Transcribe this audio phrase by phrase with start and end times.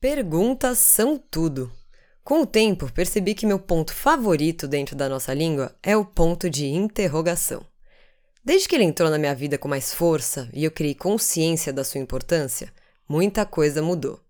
[0.00, 1.72] Perguntas são tudo.
[2.22, 6.48] Com o tempo, percebi que meu ponto favorito dentro da nossa língua é o ponto
[6.48, 7.66] de interrogação.
[8.44, 11.82] Desde que ele entrou na minha vida com mais força e eu criei consciência da
[11.82, 12.72] sua importância,
[13.08, 14.20] muita coisa mudou.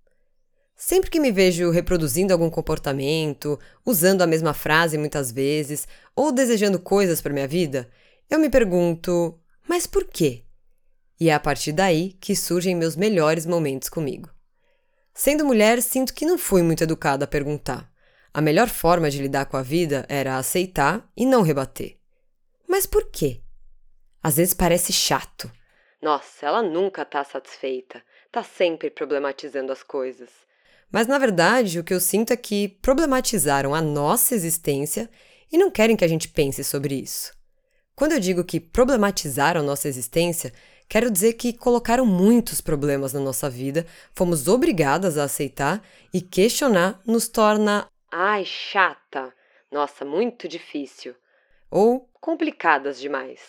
[0.75, 6.79] Sempre que me vejo reproduzindo algum comportamento, usando a mesma frase muitas vezes, ou desejando
[6.79, 7.91] coisas para minha vida,
[8.31, 9.39] eu me pergunto:
[9.69, 10.45] mas por quê?
[11.21, 14.31] E é a partir daí que surgem meus melhores momentos comigo.
[15.19, 17.91] Sendo mulher, sinto que não fui muito educada a perguntar.
[18.33, 21.99] A melhor forma de lidar com a vida era aceitar e não rebater.
[22.69, 23.41] Mas por quê?
[24.23, 25.51] Às vezes parece chato.
[26.01, 28.01] Nossa, ela nunca tá satisfeita,
[28.31, 30.31] tá sempre problematizando as coisas.
[30.89, 35.11] Mas na verdade, o que eu sinto é que problematizaram a nossa existência
[35.51, 37.37] e não querem que a gente pense sobre isso.
[37.97, 40.53] Quando eu digo que problematizaram nossa existência,
[40.89, 45.83] Quero dizer que colocaram muitos problemas na nossa vida, fomos obrigadas a aceitar
[46.15, 47.87] e questionar nos torna.
[48.11, 49.35] Ai, chata!
[49.71, 51.15] Nossa, muito difícil.
[51.71, 53.41] Ou complicadas demais.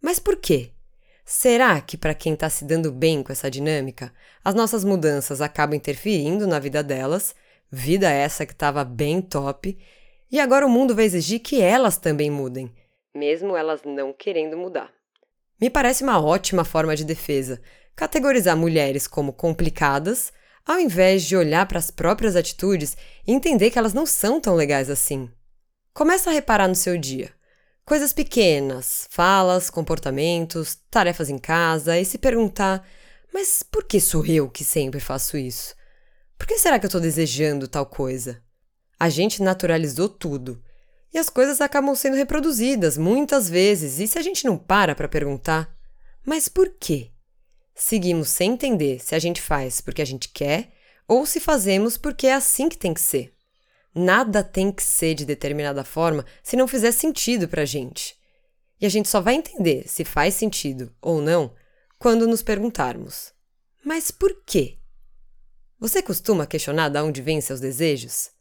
[0.00, 0.70] Mas por quê?
[1.26, 5.76] Será que para quem está se dando bem com essa dinâmica, as nossas mudanças acabam
[5.76, 7.34] interferindo na vida delas,
[7.70, 9.76] vida essa que estava bem top,
[10.30, 12.72] e agora o mundo vai exigir que elas também mudem,
[13.14, 14.95] mesmo elas não querendo mudar?
[15.60, 17.60] Me parece uma ótima forma de defesa
[17.96, 20.30] categorizar mulheres como complicadas,
[20.66, 22.94] ao invés de olhar para as próprias atitudes
[23.26, 25.30] e entender que elas não são tão legais assim.
[25.94, 27.32] Começa a reparar no seu dia.
[27.86, 32.86] Coisas pequenas, falas, comportamentos, tarefas em casa e se perguntar:
[33.32, 35.74] mas por que sou eu que sempre faço isso?
[36.36, 38.42] Por que será que eu estou desejando tal coisa?
[38.98, 40.62] A gente naturalizou tudo
[41.16, 45.08] e as coisas acabam sendo reproduzidas muitas vezes, e se a gente não para para
[45.08, 45.74] perguntar,
[46.22, 47.10] mas por quê?
[47.74, 50.72] Seguimos sem entender se a gente faz porque a gente quer
[51.08, 53.32] ou se fazemos porque é assim que tem que ser.
[53.94, 58.14] Nada tem que ser de determinada forma se não fizer sentido para a gente.
[58.78, 61.54] E a gente só vai entender se faz sentido ou não
[61.98, 63.32] quando nos perguntarmos:
[63.82, 64.76] mas por quê?
[65.80, 68.35] Você costuma questionar de onde vêm seus desejos?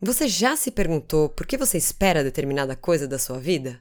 [0.00, 3.80] Você já se perguntou por que você espera determinada coisa da sua vida?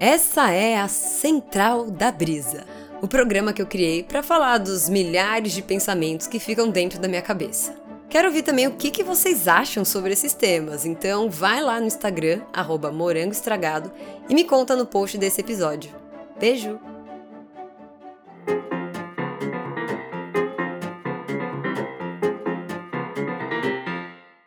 [0.00, 2.64] Essa é a Central da Brisa,
[3.00, 7.06] o programa que eu criei para falar dos milhares de pensamentos que ficam dentro da
[7.06, 7.80] minha cabeça.
[8.10, 11.86] Quero ouvir também o que, que vocês acham sobre esses temas, então vai lá no
[11.86, 12.40] Instagram,
[12.92, 13.92] morangoestragado,
[14.28, 15.94] e me conta no post desse episódio.
[16.40, 16.80] Beijo!